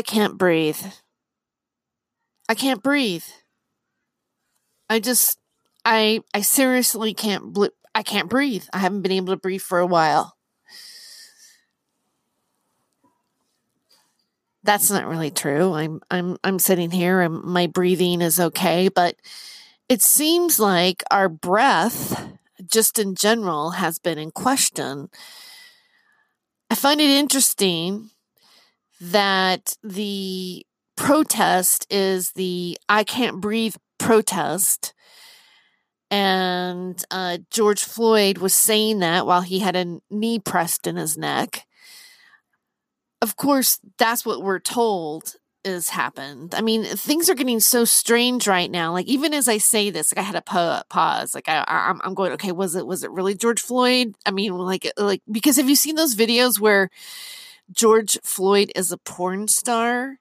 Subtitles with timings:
[0.00, 0.80] I can't breathe.
[2.48, 3.26] I can't breathe.
[4.88, 5.38] I just
[5.84, 8.64] I I seriously can't bl- I can't breathe.
[8.72, 10.38] I haven't been able to breathe for a while.
[14.62, 15.74] That's not really true.
[15.74, 19.16] I'm I'm I'm sitting here and my breathing is okay, but
[19.90, 22.26] it seems like our breath
[22.66, 25.10] just in general has been in question.
[26.70, 28.08] I find it interesting
[29.00, 30.64] that the
[30.96, 34.92] protest is the I can't breathe protest.
[36.10, 41.16] And uh, George Floyd was saying that while he had a knee pressed in his
[41.16, 41.66] neck.
[43.22, 46.54] Of course, that's what we're told is happened.
[46.54, 48.92] I mean, things are getting so strange right now.
[48.92, 51.34] Like even as I say this, like I had a pa- pause.
[51.34, 54.14] Like I, I, I'm going, okay, was it was it really George Floyd?
[54.26, 56.90] I mean, like like because have you seen those videos where
[57.70, 60.18] George Floyd is a porn star?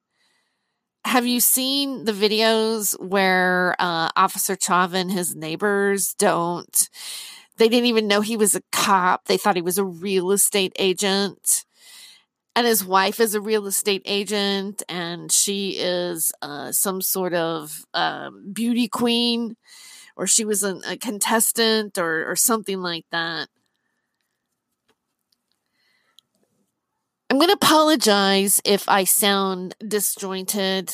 [1.05, 6.89] Have you seen the videos where uh, Officer Chauvin, his neighbors, don't?
[7.58, 9.25] They didn't even know he was a cop.
[9.25, 11.66] They thought he was a real estate agent
[12.55, 17.86] and his wife is a real estate agent and she is uh, some sort of
[17.94, 19.55] um, beauty queen
[20.16, 23.47] or she was a, a contestant or, or something like that
[27.30, 30.94] i'm going to apologize if i sound disjointed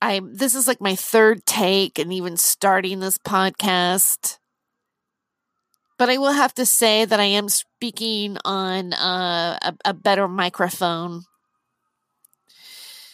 [0.00, 4.38] i this is like my third take and even starting this podcast
[6.00, 10.26] but I will have to say that I am speaking on uh, a, a better
[10.28, 11.24] microphone.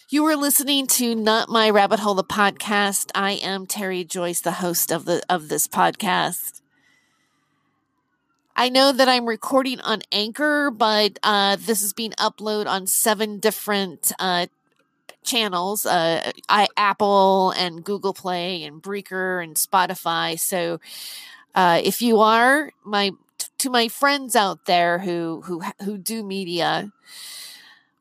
[0.08, 3.10] You were listening to Not My Rabbit Hole, the podcast.
[3.12, 6.62] I am Terry Joyce, the host of the of this podcast.
[8.56, 13.38] I know that I'm recording on Anchor, but uh, this is being uploaded on seven
[13.38, 14.46] different uh,
[15.24, 20.38] channels uh, I, Apple and Google Play and Breaker and Spotify.
[20.40, 20.80] So
[21.54, 23.12] uh, if you are my
[23.58, 26.92] to my friends out there who who who do media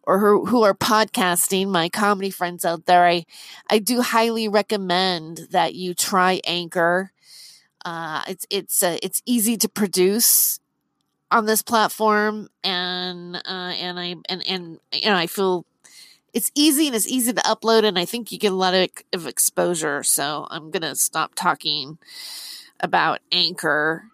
[0.04, 3.26] or who, who are podcasting, my comedy friends out there, I
[3.70, 7.12] I do highly recommend that you try Anchor.
[7.86, 10.60] Uh, it's it's uh, it's easy to produce
[11.32, 15.66] on this platform, and uh, and I and and you know I feel
[16.34, 18.90] it's easy and it's easy to upload, and I think you get a lot of,
[19.14, 20.04] of exposure.
[20.04, 22.00] So I'm gonna stop talking
[22.80, 24.06] about Anchor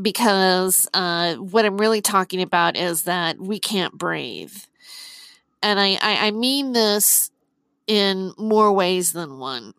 [0.00, 4.54] because uh, what I'm really talking about is that we can't breathe.
[5.62, 7.30] And I, I, I mean this
[7.86, 9.74] in more ways than one.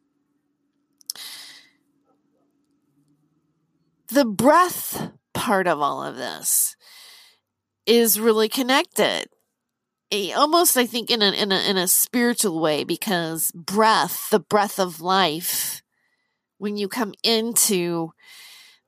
[4.09, 6.75] The breath part of all of this
[7.85, 9.28] is really connected.
[10.35, 14.79] Almost, I think, in a, in a in a spiritual way, because breath, the breath
[14.79, 15.81] of life,
[16.57, 18.13] when you come into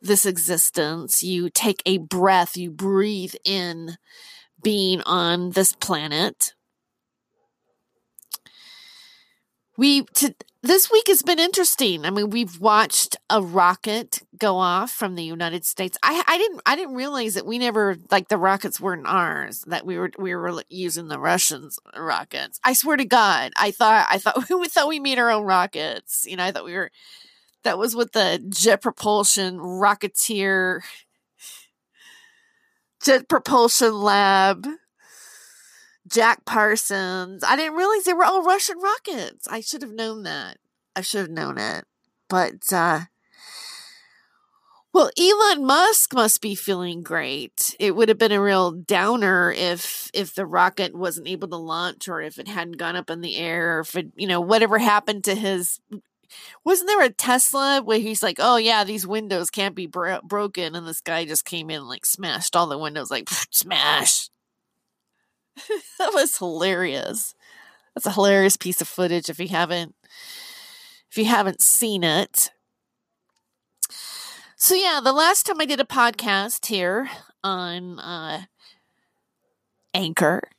[0.01, 3.97] this existence, you take a breath, you breathe in
[4.63, 6.53] being on this planet.
[9.77, 12.05] We to, this week has been interesting.
[12.05, 15.97] I mean, we've watched a rocket go off from the United States.
[16.03, 19.63] I I didn't I didn't realize that we never like the rockets weren't ours.
[19.67, 22.59] That we were we were using the Russians rockets.
[22.63, 26.25] I swear to God, I thought I thought we thought we made our own rockets.
[26.27, 26.91] You know, I thought we were
[27.63, 30.81] that was with the Jet Propulsion Rocketeer
[33.03, 34.67] Jet Propulsion Lab.
[36.09, 37.43] Jack Parsons.
[37.43, 39.47] I didn't realize they were all Russian rockets.
[39.47, 40.57] I should have known that.
[40.95, 41.85] I should have known it.
[42.27, 43.01] But uh
[44.91, 47.75] well, Elon Musk must be feeling great.
[47.79, 52.07] It would have been a real downer if if the rocket wasn't able to launch
[52.07, 54.79] or if it hadn't gone up in the air or if it, you know, whatever
[54.79, 55.79] happened to his
[56.63, 60.75] wasn't there a Tesla where he's like, "Oh yeah, these windows can't be bro- broken,"
[60.75, 64.29] and this guy just came in and like smashed all the windows, like smash.
[65.99, 67.35] that was hilarious.
[67.95, 69.29] That's a hilarious piece of footage.
[69.29, 69.95] If you haven't,
[71.09, 72.51] if you haven't seen it.
[74.55, 77.09] So yeah, the last time I did a podcast here
[77.43, 78.43] on uh,
[79.93, 80.49] Anchor,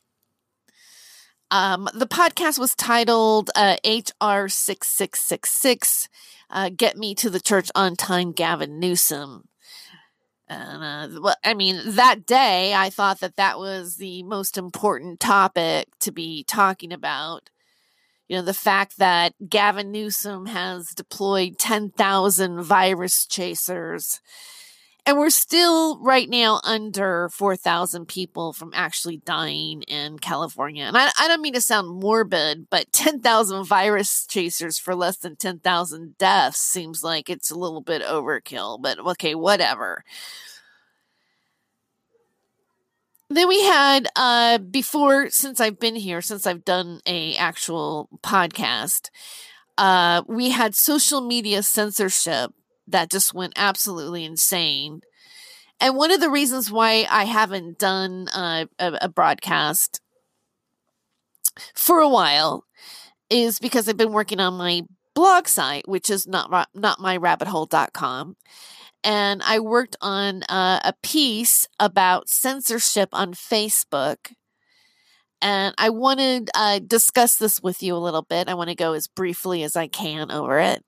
[1.50, 6.08] um, the podcast was titled uh, HR six six six six.
[6.48, 9.49] Uh, Get me to the church on time, Gavin Newsom.
[10.50, 15.20] And uh, well, I mean, that day I thought that that was the most important
[15.20, 17.48] topic to be talking about.
[18.26, 24.20] You know, the fact that Gavin Newsom has deployed 10,000 virus chasers
[25.06, 30.84] and we're still right now under 4,000 people from actually dying in California.
[30.84, 35.36] And I, I don't mean to sound morbid, but 10,000 virus chasers for less than
[35.36, 40.04] 10,000 deaths seems like it's a little bit overkill, but okay, whatever.
[43.28, 49.10] Then we had uh before since I've been here, since I've done a actual podcast,
[49.78, 52.52] uh we had social media censorship
[52.90, 55.00] that just went absolutely insane.
[55.80, 60.00] And one of the reasons why I haven't done uh, a, a broadcast
[61.74, 62.64] for a while
[63.30, 64.82] is because I've been working on my
[65.14, 68.36] blog site, which is not not myrabbithole.com.
[69.02, 74.32] And I worked on uh, a piece about censorship on Facebook.
[75.42, 78.48] And I wanted to uh, discuss this with you a little bit.
[78.48, 80.84] I want to go as briefly as I can over it.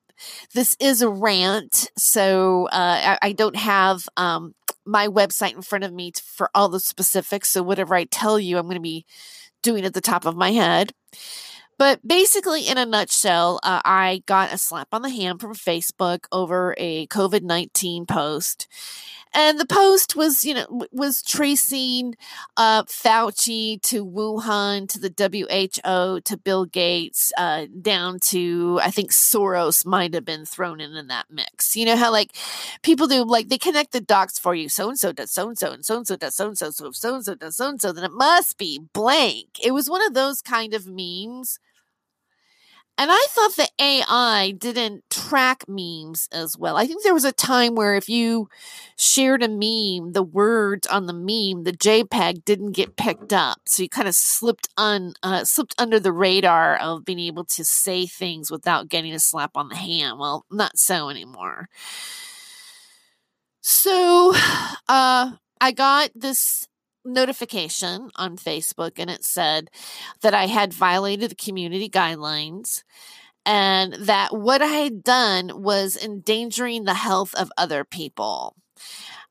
[0.53, 4.53] This is a rant, so uh, I, I, don't have um,
[4.85, 7.49] my website in front of me t- for all the specifics.
[7.49, 9.05] So whatever I tell you, I'm going to be
[9.61, 10.93] doing at the top of my head.
[11.77, 16.25] But basically, in a nutshell, uh, I got a slap on the hand from Facebook
[16.31, 18.67] over a COVID 19 post
[19.33, 22.15] and the post was you know was tracing
[22.57, 29.11] uh, Fauci to Wuhan to the WHO to Bill Gates uh, down to I think
[29.11, 31.75] Soros might have been thrown in in that mix.
[31.75, 32.35] You know how like
[32.83, 34.69] people do like they connect the dots for you.
[34.69, 36.69] So and so does so and so and so and so does so and so
[36.71, 39.47] so so and so does so and so then it must be blank.
[39.63, 41.59] It was one of those kind of memes
[42.97, 46.77] and I thought the AI didn't track memes as well.
[46.77, 48.49] I think there was a time where if you
[48.95, 53.83] shared a meme, the words on the meme, the JPEG didn't get picked up, so
[53.83, 58.05] you kind of slipped un uh, slipped under the radar of being able to say
[58.05, 60.19] things without getting a slap on the hand.
[60.19, 61.69] Well, not so anymore.
[63.61, 64.33] So,
[64.87, 65.31] uh,
[65.61, 66.67] I got this
[67.05, 69.69] notification on Facebook and it said
[70.21, 72.83] that I had violated the community guidelines
[73.45, 78.55] and that what I had done was endangering the health of other people.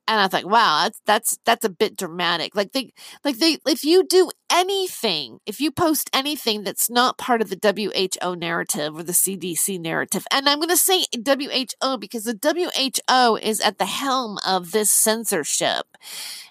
[0.09, 2.57] And I thought, wow, that's that's that's a bit dramatic.
[2.57, 2.93] Like they
[3.25, 7.57] like they if you do anything, if you post anything that's not part of the
[8.21, 13.61] WHO narrative or the CDC narrative, and I'm gonna say WHO because the WHO is
[13.61, 15.87] at the helm of this censorship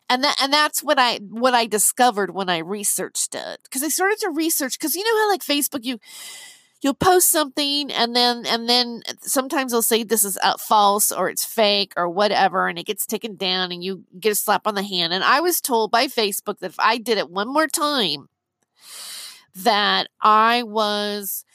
[0.09, 3.88] and that and that's what I what I discovered when I researched it because I
[3.89, 6.00] started to research because you know how like Facebook you
[6.81, 11.29] you'll post something and then and then sometimes they'll say this is uh, false or
[11.29, 14.75] it's fake or whatever and it gets taken down and you get a slap on
[14.75, 17.67] the hand and I was told by Facebook that if I did it one more
[17.67, 18.29] time
[19.55, 21.45] that I was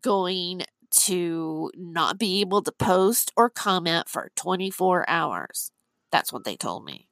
[0.00, 5.70] going to not be able to post or comment for 24 hours.
[6.10, 7.08] That's what they told me.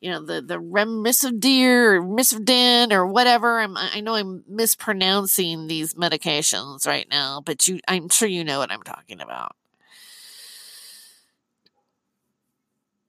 [0.00, 3.60] you know the the remdesivir or misfidin or whatever.
[3.60, 8.58] I'm, I know I'm mispronouncing these medications right now, but you, I'm sure you know
[8.58, 9.54] what I'm talking about.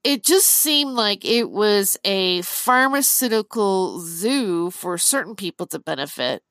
[0.03, 6.43] It just seemed like it was a pharmaceutical zoo for certain people to benefit.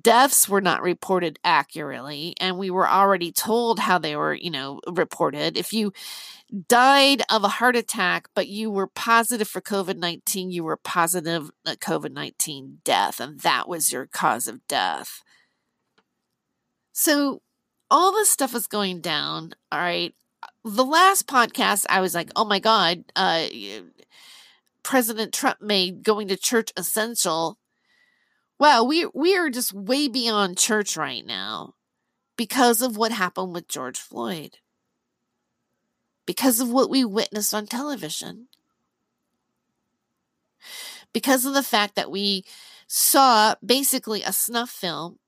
[0.00, 4.80] Deaths were not reported accurately, and we were already told how they were, you know,
[4.86, 5.56] reported.
[5.58, 5.92] If you
[6.68, 11.50] died of a heart attack, but you were positive for COVID 19, you were positive
[11.66, 15.22] COVID 19 death, and that was your cause of death.
[16.92, 17.42] So,
[17.90, 19.52] all this stuff is going down.
[19.70, 20.14] All right
[20.64, 23.46] the last podcast, I was like, oh my God, uh,
[24.82, 27.58] President Trump made going to church essential.
[28.58, 31.74] Well, we we are just way beyond church right now
[32.36, 34.58] because of what happened with George Floyd.
[36.26, 38.46] Because of what we witnessed on television.
[41.12, 42.44] Because of the fact that we
[42.86, 45.18] saw basically a snuff film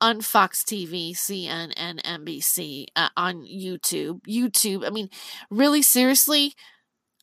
[0.00, 4.20] on Fox TV, CNN, NBC uh, on YouTube.
[4.28, 4.86] YouTube.
[4.86, 5.08] I mean,
[5.50, 6.54] really seriously,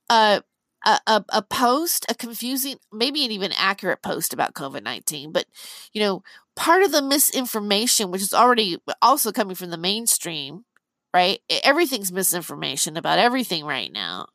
[0.09, 0.41] uh,
[0.85, 5.31] a, a, a post, a confusing, maybe an even accurate post about COVID 19.
[5.31, 5.45] But,
[5.93, 6.23] you know,
[6.55, 10.65] part of the misinformation, which is already also coming from the mainstream,
[11.13, 11.39] right?
[11.63, 14.27] Everything's misinformation about everything right now.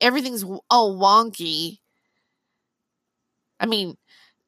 [0.00, 1.78] Everything's all wonky.
[3.58, 3.96] I mean,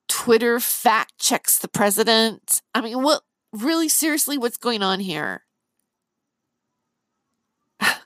[0.08, 2.62] Twitter fact checks the president.
[2.74, 5.44] I mean, what really seriously, what's going on here?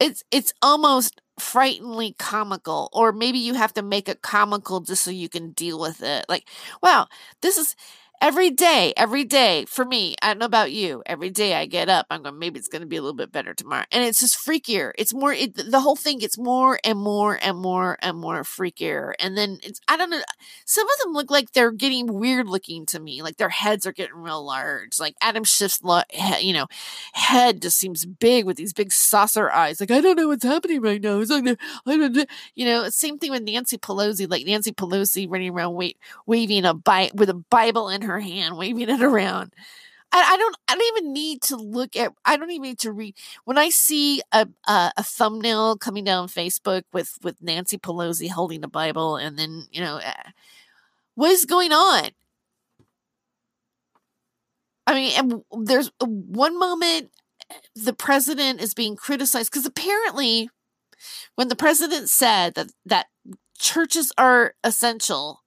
[0.00, 5.10] it's it's almost frighteningly comical or maybe you have to make it comical just so
[5.10, 6.48] you can deal with it like
[6.80, 7.08] wow
[7.42, 7.74] this is
[8.20, 11.02] every day, every day for me, I don't know about you.
[11.06, 13.32] Every day I get up, I'm going, maybe it's going to be a little bit
[13.32, 13.84] better tomorrow.
[13.92, 14.92] And it's just freakier.
[14.98, 19.12] It's more, it, the whole thing gets more and more and more and more freakier.
[19.18, 20.22] And then it's, I don't know,
[20.64, 23.22] some of them look like they're getting weird looking to me.
[23.22, 24.98] Like their heads are getting real large.
[24.98, 25.80] Like Adam Schiff's,
[26.40, 26.66] you know,
[27.12, 29.80] head just seems big with these big saucer eyes.
[29.80, 31.20] Like, I don't know what's happening right now.
[31.20, 31.44] It's like.
[32.54, 35.90] You know, same thing with Nancy Pelosi, like Nancy Pelosi running around wa-
[36.26, 39.52] waving a Bi- with a Bible in her hand, waving it around.
[40.12, 40.56] I, I don't.
[40.68, 42.12] I don't even need to look at.
[42.24, 43.16] I don't even need to read.
[43.44, 48.60] When I see a, a a thumbnail coming down Facebook with with Nancy Pelosi holding
[48.60, 50.30] the Bible, and then you know, uh,
[51.16, 52.10] what is going on?
[54.86, 57.10] I mean, there's one moment
[57.74, 60.50] the president is being criticized because apparently,
[61.34, 63.06] when the president said that that
[63.58, 65.40] churches are essential,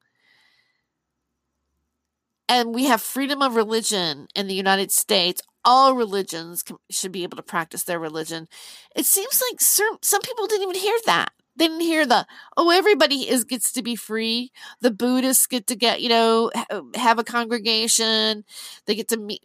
[2.49, 5.41] and we have freedom of religion in the United States.
[5.65, 8.47] All religions can, should be able to practice their religion.
[8.95, 11.31] It seems like some, some people didn't even hear that.
[11.57, 14.51] They didn't hear the oh everybody is gets to be free.
[14.81, 16.51] The Buddhists get to get you know
[16.95, 18.45] have a congregation.
[18.85, 19.43] They get to meet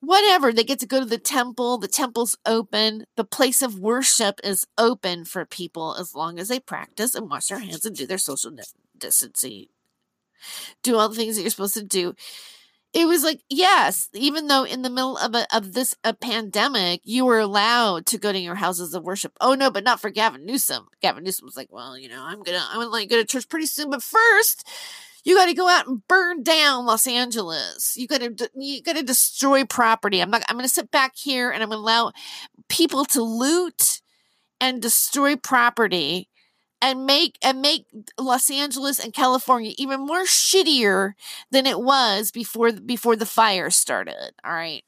[0.00, 0.52] whatever.
[0.52, 1.78] They get to go to the temple.
[1.78, 3.06] The temple's open.
[3.16, 7.46] The place of worship is open for people as long as they practice and wash
[7.46, 8.52] their hands and do their social
[8.98, 9.68] distancing
[10.82, 12.14] do all the things that you're supposed to do.
[12.92, 17.00] It was like, yes, even though in the middle of a, of this a pandemic,
[17.02, 19.32] you were allowed to go to your houses of worship.
[19.40, 20.86] Oh no, but not for Gavin Newsom.
[21.02, 23.24] Gavin Newsom was like, well, you know, I'm gonna I'm gonna let you go to
[23.24, 24.68] church pretty soon, but first,
[25.24, 27.96] you got to go out and burn down Los Angeles.
[27.96, 30.20] You got to you got to destroy property.
[30.20, 30.44] I'm not.
[30.48, 32.12] I'm to sit back here and I'm to allow
[32.68, 34.02] people to loot
[34.60, 36.28] and destroy property
[36.84, 37.86] and make and make
[38.20, 41.14] Los Angeles and California even more shittier
[41.50, 44.32] than it was before before the fire started.
[44.44, 44.84] All right.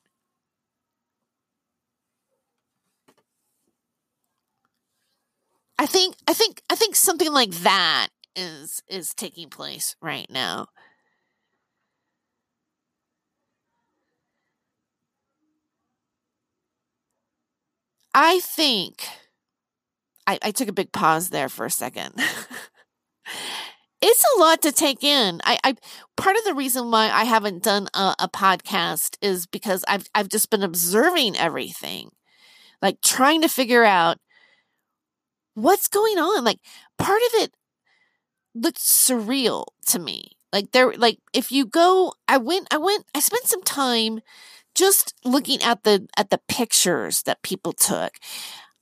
[5.78, 10.68] I think I think I think something like that is is taking place right now.
[18.14, 19.06] I think
[20.26, 22.14] I, I took a big pause there for a second.
[24.02, 25.40] it's a lot to take in.
[25.44, 25.76] I, I
[26.16, 30.28] part of the reason why I haven't done a, a podcast is because I've I've
[30.28, 32.10] just been observing everything,
[32.82, 34.18] like trying to figure out
[35.54, 36.44] what's going on.
[36.44, 36.58] Like
[36.98, 37.54] part of it
[38.54, 40.32] looked surreal to me.
[40.52, 44.20] Like there, like if you go, I went, I went, I spent some time
[44.74, 48.12] just looking at the at the pictures that people took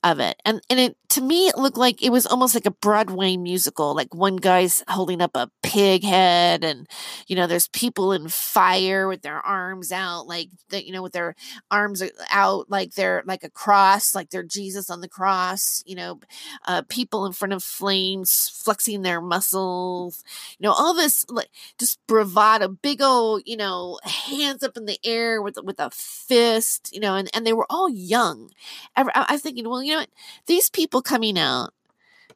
[0.05, 0.39] of it.
[0.45, 3.95] And and it to me it looked like it was almost like a Broadway musical.
[3.95, 6.87] Like one guy's holding up a pig head and
[7.27, 11.13] you know there's people in fire with their arms out like that you know with
[11.13, 11.35] their
[11.69, 12.01] arms
[12.31, 16.19] out like they're like a cross like they're Jesus on the cross, you know,
[16.65, 20.23] uh, people in front of flames flexing their muscles.
[20.57, 24.97] You know, all this like just bravado, big old, you know, hands up in the
[25.03, 28.49] air with with a fist, you know, and and they were all young.
[28.95, 30.09] I, I was thinking, well, you know what?
[30.45, 31.73] These people coming out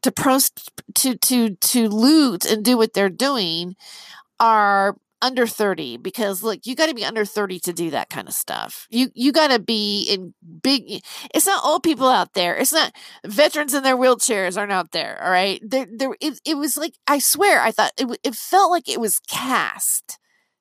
[0.01, 3.75] to prost to to to loot and do what they're doing
[4.39, 8.27] are under 30 because look you got to be under 30 to do that kind
[8.29, 11.03] of stuff you you got to be in big
[11.33, 12.93] it's not old people out there it's not
[13.25, 16.93] veterans in their wheelchairs aren't out there all right there there it, it was like
[17.05, 20.17] i swear i thought it, it felt like it was cast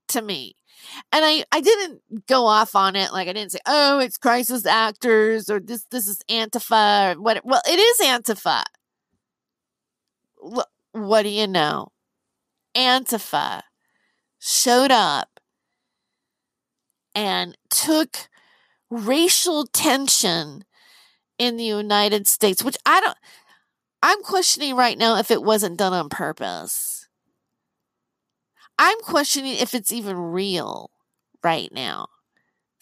[0.08, 0.56] to me
[1.12, 3.12] and I, I didn't go off on it.
[3.12, 7.44] Like I didn't say, oh, it's crisis actors or this, this is Antifa or what.
[7.44, 8.62] Well, it is Antifa.
[10.40, 11.92] What, do you know?
[12.76, 13.62] Antifa
[14.38, 15.40] showed up
[17.14, 18.28] and took
[18.90, 20.64] racial tension
[21.38, 23.18] in the United States, which I don't,
[24.02, 27.08] I'm questioning right now if it wasn't done on purpose.
[28.78, 30.90] I'm questioning if it's even real
[31.42, 32.08] right now.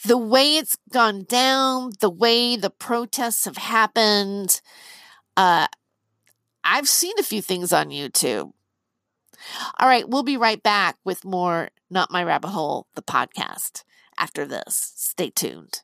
[0.05, 4.61] The way it's gone down, the way the protests have happened,
[5.37, 5.69] uh,
[6.69, 8.51] I've seen a few things on YouTube.
[9.79, 13.85] All right, we'll be right back with more Not My Rabbit Hole, the podcast,
[14.19, 14.93] after this.
[14.97, 15.83] Stay tuned.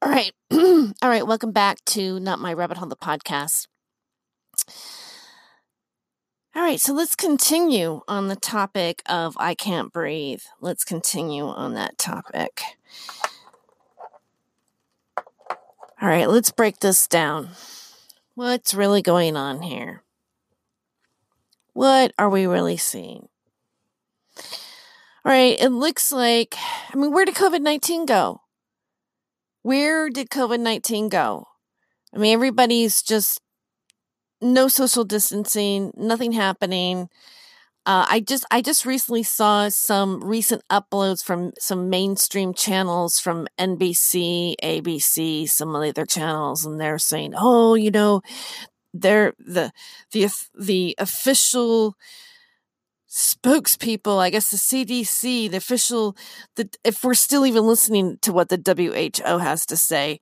[0.00, 0.32] All right.
[0.50, 1.26] All right.
[1.26, 3.68] Welcome back to Not My Rabbit Hole, the podcast.
[6.54, 6.80] All right.
[6.80, 10.42] So let's continue on the topic of I Can't Breathe.
[10.60, 12.62] Let's continue on that topic.
[16.00, 16.28] All right.
[16.28, 17.50] Let's break this down.
[18.34, 20.02] What's really going on here?
[21.72, 23.28] What are we really seeing?
[25.24, 25.60] All right.
[25.60, 26.56] It looks like,
[26.92, 28.40] I mean, where did COVID 19 go?
[29.68, 31.46] where did COVID 19 go?
[32.14, 33.40] I mean, everybody's just
[34.40, 37.08] no social distancing, nothing happening.
[37.86, 43.48] Uh, I just I just recently saw some recent uploads from some mainstream channels from
[43.58, 48.20] NBC, ABC, some of the other channels, and they're saying, "Oh, you know,
[48.94, 49.72] they're the
[50.12, 51.96] the the official
[53.10, 56.16] spokespeople, I guess the CDC, the official,
[56.56, 60.20] the, if we're still even listening to what the WHO has to say,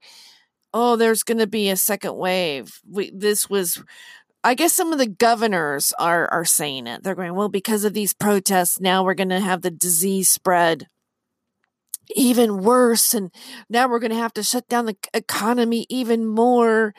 [0.77, 2.79] oh, there's going to be a second wave.
[2.87, 3.81] We, this was,
[4.43, 7.03] I guess some of the governors are, are saying it.
[7.03, 10.87] They're going, well, because of these protests, now we're going to have the disease spread
[12.15, 13.13] even worse.
[13.13, 13.31] And
[13.69, 16.93] now we're going to have to shut down the economy even more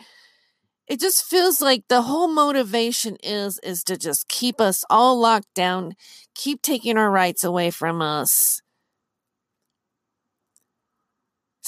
[0.88, 5.52] it just feels like the whole motivation is is to just keep us all locked
[5.54, 5.94] down
[6.34, 8.60] keep taking our rights away from us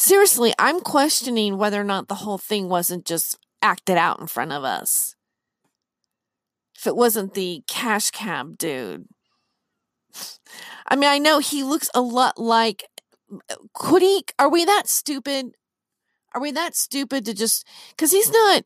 [0.01, 4.53] seriously i'm questioning whether or not the whole thing wasn't just acted out in front
[4.53, 5.15] of us.
[6.77, 9.07] If it wasn't the cash cab dude.
[10.87, 12.85] I mean i know he looks a lot like
[13.75, 15.53] could he are we that stupid?
[16.35, 18.65] Are we that stupid to just because he's not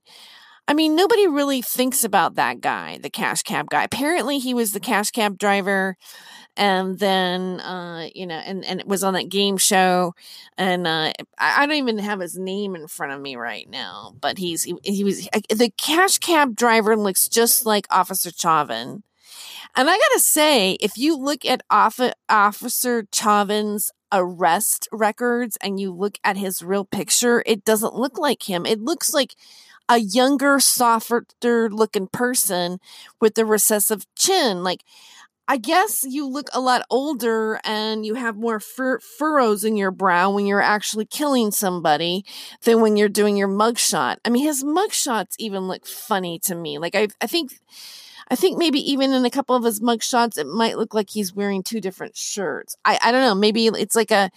[0.67, 3.85] I mean, nobody really thinks about that guy, the cash cab guy.
[3.85, 5.99] Apparently, he was the cash cab driver,
[6.57, 10.15] and then uh, you know, and and it was on that game show,
[10.57, 14.15] and uh, I, I, don't even have his name in front of me right now,
[14.21, 19.03] but he's he, he was the cash cab driver looks just like Officer Chauvin.
[19.77, 26.19] And I gotta say, if you look at Officer Chauvin's arrest records and you look
[26.23, 28.65] at his real picture, it doesn't look like him.
[28.65, 29.35] It looks like
[29.89, 32.79] a younger, softer looking person
[33.21, 34.63] with a recessive chin.
[34.63, 34.83] Like,
[35.47, 39.91] I guess you look a lot older and you have more fur- furrows in your
[39.91, 42.25] brow when you're actually killing somebody
[42.63, 44.17] than when you're doing your mugshot.
[44.25, 46.79] I mean, his mugshots even look funny to me.
[46.79, 47.53] Like, I, I think
[48.31, 51.35] I think maybe even in a couple of his mugshots, it might look like he's
[51.35, 52.77] wearing two different shirts.
[52.85, 53.35] I, I don't know.
[53.35, 54.31] Maybe it's like a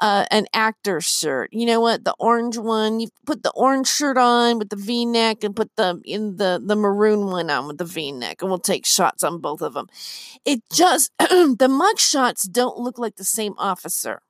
[0.00, 1.52] uh, an actor shirt.
[1.52, 2.04] You know what?
[2.04, 5.70] The orange one, you put the orange shirt on with the V neck, and put
[5.76, 9.24] the in the the maroon one on with the V neck, and we'll take shots
[9.24, 9.88] on both of them.
[10.44, 14.22] It just the mugshots don't look like the same officer.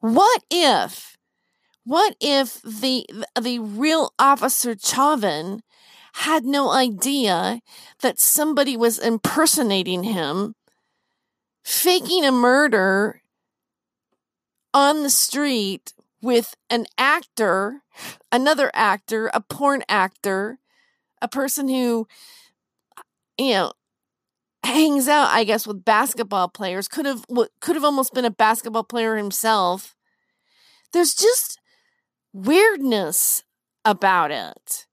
[0.00, 1.16] What if?
[1.84, 3.06] What if the
[3.40, 5.62] the real officer Chauvin
[6.18, 7.60] had no idea
[8.00, 10.54] that somebody was impersonating him,
[11.64, 13.22] faking a murder
[14.74, 17.82] on the street with an actor,
[18.32, 20.58] another actor, a porn actor,
[21.22, 22.06] a person who,
[23.38, 23.72] you know,
[24.64, 27.24] hangs out, I guess, with basketball players, could have
[27.60, 29.94] could have almost been a basketball player himself.
[30.92, 31.60] There's just
[32.34, 33.44] weirdness
[33.84, 34.87] about it.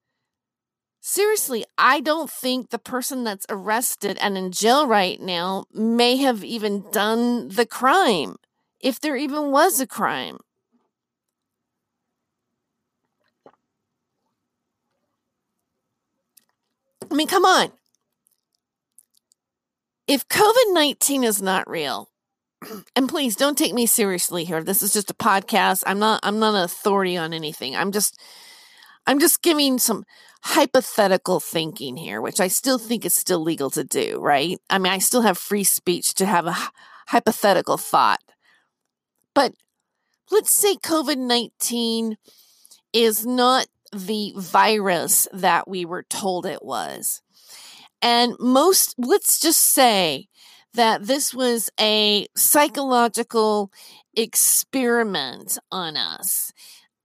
[1.08, 6.42] Seriously, I don't think the person that's arrested and in jail right now may have
[6.42, 8.34] even done the crime,
[8.80, 10.38] if there even was a crime.
[17.08, 17.70] I mean, come on.
[20.08, 22.10] If COVID 19 is not real,
[22.96, 24.60] and please don't take me seriously here.
[24.60, 25.84] This is just a podcast.
[25.86, 27.76] I'm not I'm not an authority on anything.
[27.76, 28.20] I'm just
[29.06, 30.04] I'm just giving some
[30.42, 34.58] hypothetical thinking here, which I still think is still legal to do, right?
[34.68, 36.56] I mean, I still have free speech to have a
[37.08, 38.20] hypothetical thought.
[39.34, 39.54] But
[40.30, 42.16] let's say COVID 19
[42.92, 47.22] is not the virus that we were told it was.
[48.02, 50.28] And most, let's just say
[50.74, 53.70] that this was a psychological
[54.14, 56.52] experiment on us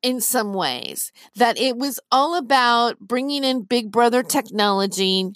[0.02, 5.32] in some ways, that it was all about bringing in Big Brother technology,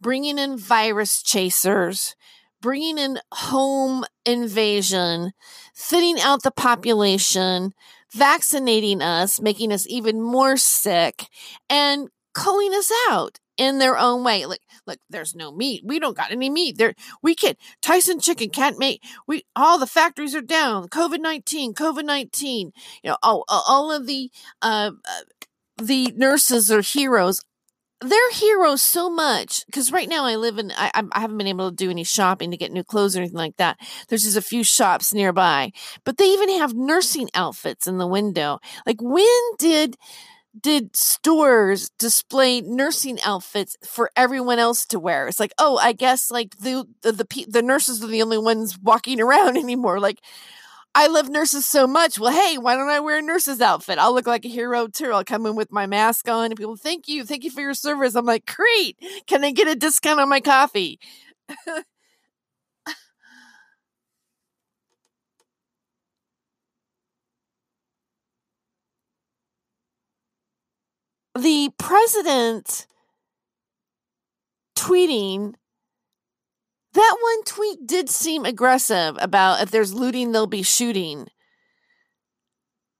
[0.00, 2.16] bringing in virus chasers,
[2.60, 5.32] bringing in home invasion,
[5.74, 7.72] thinning out the population,
[8.12, 11.26] vaccinating us, making us even more sick,
[11.68, 14.46] and culling us out in their own way.
[14.46, 15.82] Like, look, there's no meat.
[15.84, 16.78] We don't got any meat.
[16.78, 19.02] There, we can Tyson chicken can't make.
[19.26, 20.88] We all the factories are down.
[20.88, 22.72] COVID nineteen, COVID nineteen.
[23.02, 24.30] You know, oh, all of the
[24.62, 25.20] uh, uh
[25.82, 27.40] the nurses are heroes
[28.02, 31.68] they're heroes so much because right now I live in I, I haven't been able
[31.68, 33.78] to do any shopping to get new clothes or anything like that.
[34.08, 35.72] There's just a few shops nearby,
[36.04, 38.58] but they even have nursing outfits in the window.
[38.86, 39.26] Like when
[39.58, 39.98] did
[40.58, 45.28] did stores display nursing outfits for everyone else to wear?
[45.28, 48.78] It's like, oh, I guess like the the the, the nurses are the only ones
[48.78, 50.00] walking around anymore.
[50.00, 50.20] Like
[50.94, 52.18] I love nurses so much.
[52.18, 53.98] Well, hey, why don't I wear a nurse's outfit?
[53.98, 55.12] I'll look like a hero too.
[55.12, 57.24] I'll come in with my mask on and people, thank you.
[57.24, 58.16] Thank you for your service.
[58.16, 58.98] I'm like, great.
[59.26, 60.98] Can I get a discount on my coffee?
[71.38, 72.86] the president
[74.76, 75.54] tweeting
[76.92, 81.28] that one tweet did seem aggressive about if there's looting, they'll be shooting.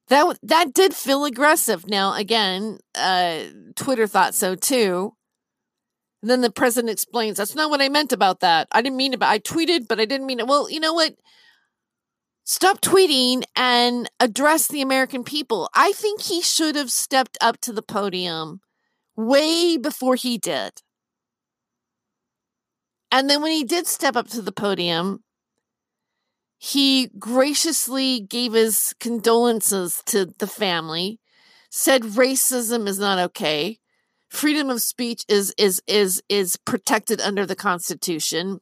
[0.08, 1.86] That that did feel aggressive.
[1.88, 3.44] Now, again, uh,
[3.76, 5.14] Twitter thought so too.
[6.22, 8.68] And then the president explains, "That's not what I meant about that.
[8.72, 9.22] I didn't mean it.
[9.22, 11.14] I tweeted, but I didn't mean it." Well, you know what?
[12.52, 15.70] Stop tweeting and address the American people.
[15.72, 18.60] I think he should have stepped up to the podium
[19.14, 20.72] way before he did.
[23.12, 25.22] And then when he did step up to the podium,
[26.58, 31.20] he graciously gave his condolences to the family,
[31.70, 33.78] said racism is not okay.
[34.28, 38.58] Freedom of speech is is is is protected under the Constitution.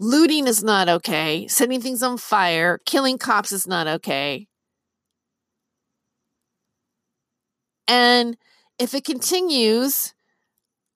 [0.00, 1.46] Looting is not okay.
[1.48, 4.46] Setting things on fire, killing cops is not okay.
[7.86, 8.36] And
[8.78, 10.14] if it continues,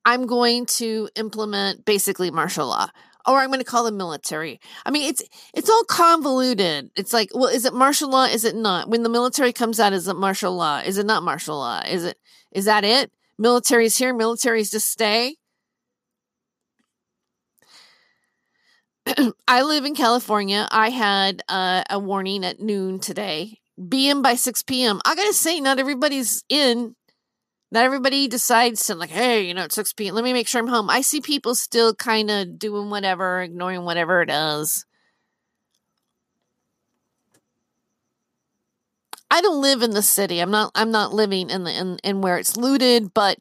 [0.04, 2.88] I'm going to implement basically martial law
[3.26, 4.58] or I'm going to call the military.
[4.86, 5.22] I mean, it's
[5.54, 6.90] it's all convoluted.
[6.96, 8.24] It's like, well, is it martial law?
[8.24, 8.88] Is it not?
[8.88, 10.78] When the military comes out, is it martial law?
[10.78, 11.82] Is it not martial law?
[11.86, 12.16] Is it
[12.52, 13.12] is that it?
[13.38, 14.14] Military's here.
[14.14, 15.36] Military's to stay.
[19.48, 20.68] I live in California.
[20.70, 23.58] I had uh, a warning at noon today.
[23.88, 25.00] Be in by 6 p.m.
[25.04, 26.94] I gotta say, not everybody's in
[27.70, 30.14] not everybody decides to like, hey, you know, it's 6 p.m.
[30.14, 30.88] Let me make sure I'm home.
[30.88, 34.86] I see people still kind of doing whatever, ignoring whatever it is.
[39.30, 40.40] I don't live in the city.
[40.40, 40.72] I'm not.
[40.74, 43.12] I'm not living in the in, in where it's looted.
[43.12, 43.38] But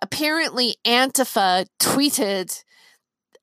[0.00, 2.62] apparently, Antifa tweeted,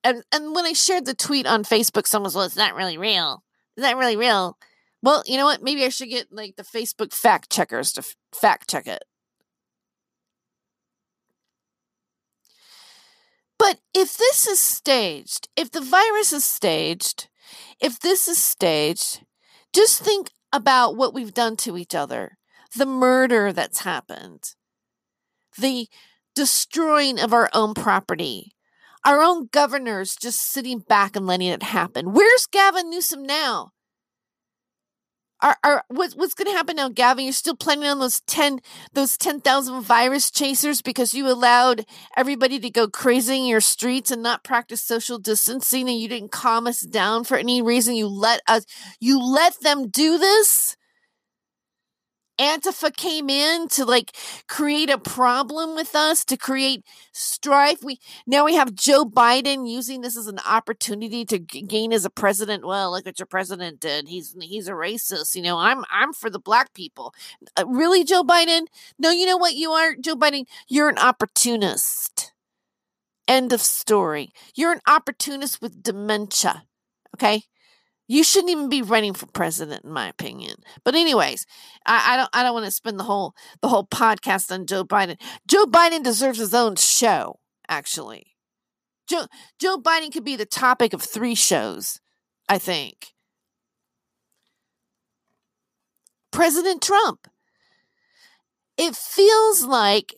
[0.03, 2.97] and and when I shared the tweet on Facebook, someone was, "Well, it's not really
[2.97, 3.43] real.
[3.77, 4.57] Is that really real?"
[5.01, 5.61] Well, you know what?
[5.63, 9.03] Maybe I should get like the Facebook fact checkers to f- fact check it.
[13.57, 17.29] But if this is staged, if the virus is staged,
[17.79, 19.23] if this is staged,
[19.73, 22.37] just think about what we've done to each other,
[22.75, 24.53] the murder that's happened,
[25.57, 25.87] the
[26.35, 28.53] destroying of our own property,
[29.05, 32.13] our own governors just sitting back and letting it happen.
[32.13, 33.71] Where's Gavin Newsom now?
[35.43, 37.25] are, are what, what's going to happen now, Gavin?
[37.25, 38.59] You're still planning on those ten
[38.93, 41.85] those ten thousand virus chasers because you allowed
[42.15, 46.31] everybody to go crazy in your streets and not practice social distancing, and you didn't
[46.31, 47.95] calm us down for any reason.
[47.95, 48.65] You let us,
[49.01, 50.77] you let them do this.
[52.43, 54.15] Antifa came in to like
[54.47, 57.83] create a problem with us, to create strife.
[57.83, 62.05] We now we have Joe Biden using this as an opportunity to g- gain as
[62.05, 62.65] a president.
[62.65, 64.07] Well, look what your president did.
[64.09, 65.35] He's he's a racist.
[65.35, 67.13] You know, I'm I'm for the black people.
[67.57, 68.63] Uh, really, Joe Biden?
[68.99, 70.45] No, you know what you are, Joe Biden.
[70.67, 72.33] You're an opportunist.
[73.27, 74.31] End of story.
[74.55, 76.65] You're an opportunist with dementia.
[77.15, 77.43] Okay.
[78.13, 80.57] You shouldn't even be running for president, in my opinion.
[80.83, 81.47] But anyways,
[81.83, 84.83] I, I don't I don't want to spend the whole the whole podcast on Joe
[84.83, 85.19] Biden.
[85.47, 88.35] Joe Biden deserves his own show, actually.
[89.07, 89.25] Joe
[89.59, 91.99] Joe Biden could be the topic of three shows,
[92.47, 93.13] I think.
[96.29, 97.27] President Trump.
[98.77, 100.13] It feels like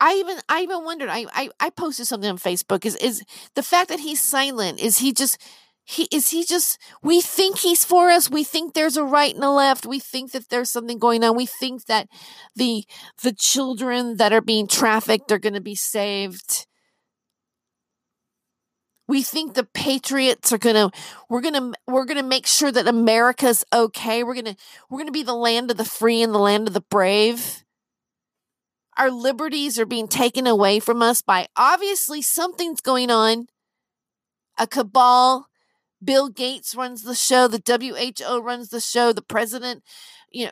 [0.00, 1.08] I even I even wondered.
[1.08, 2.84] I, I I posted something on Facebook.
[2.84, 3.22] Is is
[3.54, 4.80] the fact that he's silent?
[4.80, 5.38] Is he just
[5.84, 9.42] he is he just we think he's for us we think there's a right and
[9.42, 12.08] a left we think that there's something going on we think that
[12.54, 12.84] the
[13.22, 16.66] the children that are being trafficked are going to be saved.
[19.08, 20.90] We think the patriots are going to
[21.28, 24.56] we're going to we're going to make sure that america's okay we're going to
[24.88, 27.64] we're going to be the land of the free and the land of the brave.
[28.98, 33.46] Our liberties are being taken away from us by obviously something's going on.
[34.58, 35.46] A cabal
[36.02, 39.82] Bill Gates runs the show, the WHO runs the show, the president,
[40.30, 40.50] you know,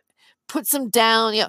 [0.49, 1.49] puts them down, you know,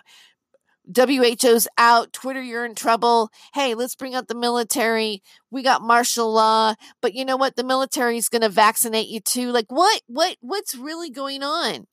[0.94, 3.30] WHO's out, Twitter, you're in trouble.
[3.54, 5.22] Hey, let's bring out the military.
[5.52, 7.56] We got martial law, but you know what?
[7.56, 9.52] The military is going to vaccinate you too.
[9.52, 11.88] Like what what what's really going on?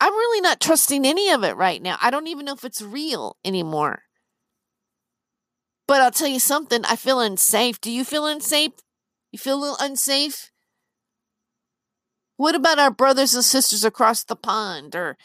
[0.00, 1.96] I'm really not trusting any of it right now.
[2.02, 4.02] I don't even know if it's real anymore.
[5.86, 7.80] But I'll tell you something, I feel unsafe.
[7.80, 8.72] Do you feel unsafe?
[9.32, 10.50] You feel a little unsafe?
[12.36, 15.16] What about our brothers and sisters across the pond or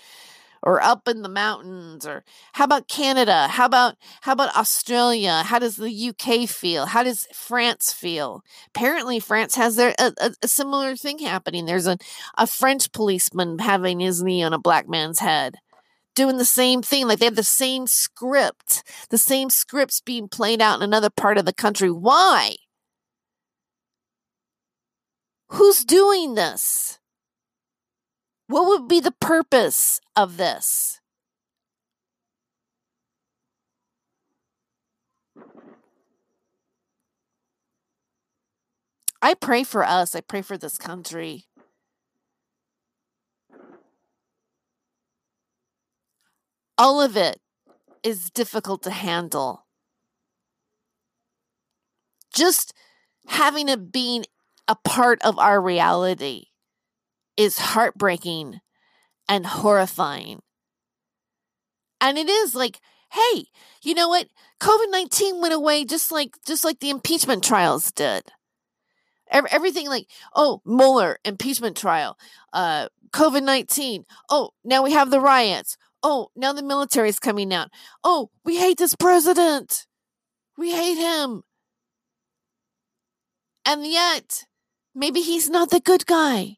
[0.64, 3.48] or up in the mountains or how about Canada?
[3.48, 5.44] How about how about Australia?
[5.44, 6.88] How does the UK feel?
[6.88, 8.44] How does France feel?
[8.70, 11.66] Apparently France has their a, a similar thing happening.
[11.66, 11.98] There's a,
[12.38, 15.56] a French policeman having his knee on a black man's head
[16.18, 17.08] doing the same thing.
[17.08, 21.38] Like they have the same script, the same scripts being played out in another part
[21.38, 21.92] of the country.
[21.92, 22.56] Why?
[25.50, 27.00] Who's doing this?
[28.48, 31.00] What would be the purpose of this?
[39.22, 40.16] I pray for us.
[40.16, 41.47] I pray for this country.
[46.78, 47.40] All of it
[48.04, 49.66] is difficult to handle.
[52.34, 52.74] Just
[53.28, 54.26] having it being
[54.68, 56.46] a part of our reality
[57.36, 58.60] is heartbreaking
[59.28, 60.42] and horrifying.
[62.00, 62.80] And it is like,
[63.12, 63.46] hey,
[63.82, 64.28] you know what?
[64.60, 68.24] COVID-19 went away just like just like the impeachment trials did.
[69.30, 72.18] Everything like, oh, Mueller impeachment trial,
[72.54, 74.06] uh, COVID 19.
[74.30, 75.78] Oh, now we have the riots.
[76.04, 77.70] Oh, now the military is coming out.
[78.04, 79.86] Oh, we hate this president.
[80.58, 81.44] We hate him.
[83.66, 84.46] And yet,
[84.96, 86.58] maybe he's not the good guy.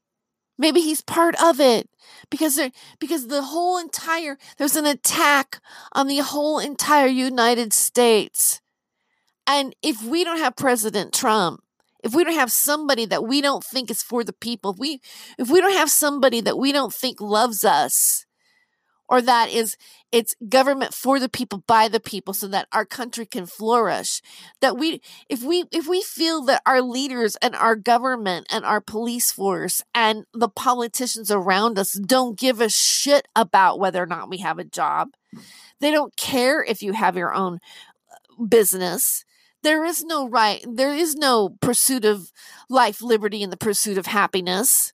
[0.59, 1.89] Maybe he's part of it
[2.29, 5.61] because there, because the whole entire there's an attack
[5.93, 8.59] on the whole entire United States.
[9.47, 11.61] And if we don't have President Trump,
[12.03, 15.01] if we don't have somebody that we don't think is for the people, if we
[15.37, 18.25] if we don't have somebody that we don't think loves us,
[19.09, 19.75] or that is
[20.11, 24.21] it's government for the people by the people so that our country can flourish
[24.61, 28.79] that we if we if we feel that our leaders and our government and our
[28.79, 34.29] police force and the politicians around us don't give a shit about whether or not
[34.29, 35.09] we have a job
[35.79, 37.59] they don't care if you have your own
[38.11, 39.23] uh, business.
[39.61, 42.31] There is no right there is no pursuit of
[42.69, 44.93] life liberty and the pursuit of happiness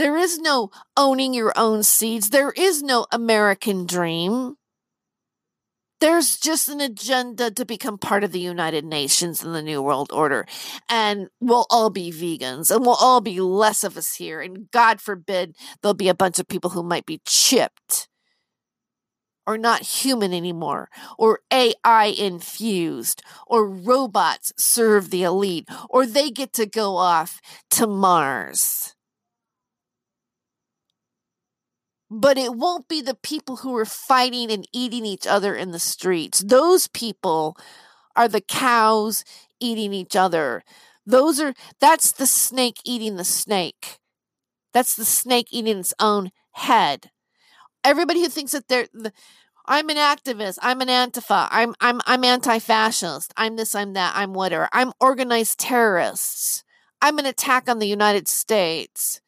[0.00, 2.30] there is no owning your own seeds.
[2.30, 4.54] There is no American dream.
[6.00, 10.10] There's just an agenda to become part of the United Nations and the New World
[10.10, 10.46] Order.
[10.88, 14.40] And we'll all be vegans and we'll all be less of us here.
[14.40, 18.08] And God forbid there'll be a bunch of people who might be chipped
[19.46, 26.52] or not human anymore, or AI infused, or robots serve the elite, or they get
[26.52, 28.94] to go off to Mars.
[32.10, 35.78] But it won't be the people who are fighting and eating each other in the
[35.78, 36.40] streets.
[36.40, 37.56] Those people
[38.16, 39.24] are the cows
[39.60, 40.64] eating each other.
[41.06, 43.98] Those are that's the snake eating the snake.
[44.72, 47.10] That's the snake eating its own head.
[47.84, 49.12] Everybody who thinks that they're the,
[49.66, 50.58] I'm an activist.
[50.62, 51.48] I'm an Antifa.
[51.50, 53.32] I'm I'm I'm anti-fascist.
[53.36, 53.74] I'm this.
[53.74, 54.14] I'm that.
[54.16, 54.68] I'm whatever.
[54.72, 56.64] I'm organized terrorists.
[57.00, 59.20] I'm an attack on the United States.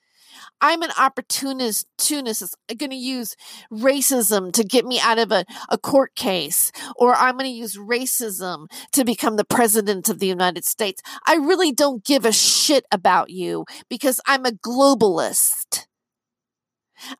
[0.62, 3.36] I'm an opportunist, opportunist going to use
[3.72, 7.76] racism to get me out of a, a court case, or I'm going to use
[7.76, 11.02] racism to become the president of the United States.
[11.26, 15.86] I really don't give a shit about you because I'm a globalist.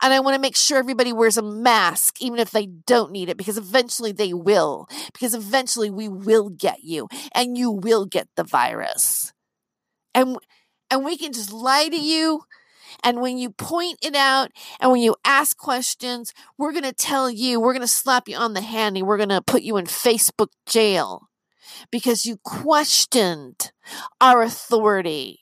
[0.01, 3.29] And I want to make sure everybody wears a mask, even if they don't need
[3.29, 4.87] it, because eventually they will.
[5.13, 9.33] Because eventually we will get you and you will get the virus.
[10.15, 10.39] And,
[10.89, 12.43] and we can just lie to you
[13.05, 14.51] And when you point it out
[14.81, 18.37] and when you ask questions, we're going to tell you, we're going to slap you
[18.37, 21.29] on the hand and we're going to put you in Facebook jail
[21.91, 23.73] because you questioned
[24.21, 25.42] our authority.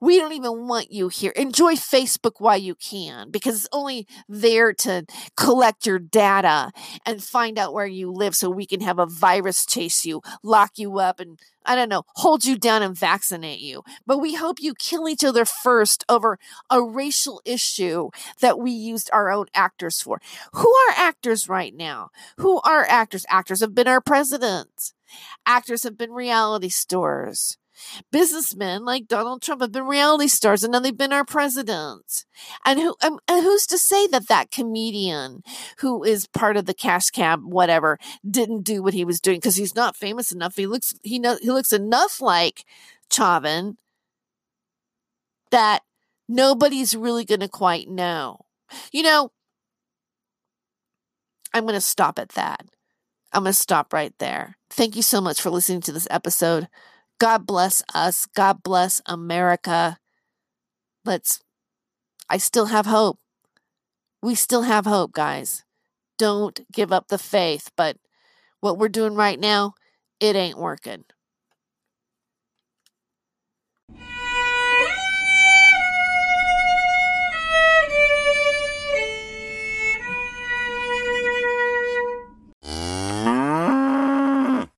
[0.00, 1.32] We don't even want you here.
[1.32, 6.72] Enjoy Facebook while you can because it's only there to collect your data
[7.06, 10.72] and find out where you live so we can have a virus chase you, lock
[10.76, 13.82] you up, and I don't know, hold you down and vaccinate you.
[14.06, 16.38] But we hope you kill each other first over
[16.70, 20.20] a racial issue that we used our own actors for.
[20.54, 22.10] Who are actors right now?
[22.38, 23.24] Who are actors?
[23.28, 24.92] Actors have been our president.
[25.46, 27.58] Actors have been reality stars.
[28.10, 32.24] Businessmen like Donald Trump have been reality stars and now they've been our president.
[32.64, 35.42] And who um, and who's to say that that comedian
[35.78, 39.56] who is part of the cash cab whatever didn't do what he was doing because
[39.56, 40.56] he's not famous enough.
[40.56, 42.64] He looks he know he looks enough like
[43.10, 43.76] Chauvin
[45.50, 45.82] that
[46.28, 48.40] nobody's really going to quite know.
[48.90, 49.30] You know,
[51.54, 52.64] I'm going to stop at that.
[53.32, 54.56] I'm going to stop right there.
[54.70, 56.68] Thank you so much for listening to this episode.
[57.18, 58.26] God bless us.
[58.34, 59.98] God bless America.
[61.04, 61.40] Let's,
[62.28, 63.18] I still have hope.
[64.22, 65.64] We still have hope, guys.
[66.18, 67.70] Don't give up the faith.
[67.76, 67.96] But
[68.60, 69.74] what we're doing right now,
[70.20, 71.04] it ain't working.